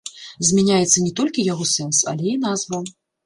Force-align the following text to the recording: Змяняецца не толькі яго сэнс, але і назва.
Змяняецца 0.47 1.03
не 1.05 1.11
толькі 1.19 1.45
яго 1.53 1.67
сэнс, 1.73 2.01
але 2.13 2.25
і 2.35 2.35
назва. 2.49 2.83